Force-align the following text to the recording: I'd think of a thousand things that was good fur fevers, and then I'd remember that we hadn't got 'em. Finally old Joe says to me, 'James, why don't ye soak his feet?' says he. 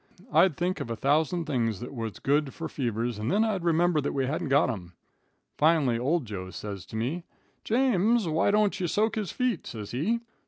I'd 0.33 0.57
think 0.57 0.79
of 0.79 0.89
a 0.89 0.95
thousand 0.95 1.45
things 1.45 1.79
that 1.79 1.93
was 1.93 2.17
good 2.17 2.55
fur 2.55 2.67
fevers, 2.67 3.19
and 3.19 3.29
then 3.29 3.43
I'd 3.43 3.63
remember 3.63 4.01
that 4.01 4.13
we 4.13 4.25
hadn't 4.25 4.49
got 4.49 4.67
'em. 4.67 4.93
Finally 5.59 5.99
old 5.99 6.25
Joe 6.25 6.49
says 6.49 6.87
to 6.87 6.95
me, 6.95 7.23
'James, 7.63 8.27
why 8.27 8.49
don't 8.49 8.79
ye 8.79 8.87
soak 8.87 9.13
his 9.15 9.31
feet?' 9.31 9.67
says 9.67 9.91
he. 9.91 10.21